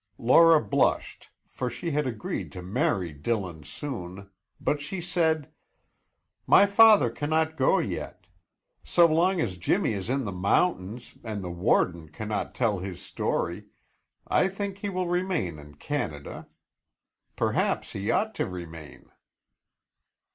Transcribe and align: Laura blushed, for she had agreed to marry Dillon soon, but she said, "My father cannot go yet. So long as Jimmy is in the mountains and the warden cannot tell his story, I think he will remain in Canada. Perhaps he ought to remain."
Laura 0.17 0.59
blushed, 0.59 1.29
for 1.47 1.69
she 1.69 1.91
had 1.91 2.07
agreed 2.07 2.51
to 2.51 2.63
marry 2.63 3.13
Dillon 3.13 3.61
soon, 3.61 4.31
but 4.59 4.81
she 4.81 4.99
said, 4.99 5.51
"My 6.47 6.65
father 6.65 7.11
cannot 7.11 7.55
go 7.55 7.77
yet. 7.77 8.25
So 8.83 9.05
long 9.05 9.39
as 9.39 9.57
Jimmy 9.57 9.93
is 9.93 10.09
in 10.09 10.25
the 10.25 10.31
mountains 10.31 11.19
and 11.23 11.43
the 11.43 11.51
warden 11.51 12.09
cannot 12.09 12.55
tell 12.55 12.79
his 12.79 12.99
story, 12.99 13.65
I 14.27 14.47
think 14.47 14.79
he 14.79 14.89
will 14.89 15.05
remain 15.07 15.59
in 15.59 15.75
Canada. 15.75 16.47
Perhaps 17.35 17.91
he 17.91 18.09
ought 18.09 18.33
to 18.33 18.47
remain." 18.47 19.11